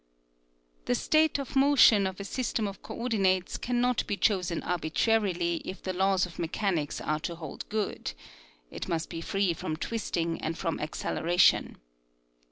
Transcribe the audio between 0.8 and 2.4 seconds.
The state of motion of a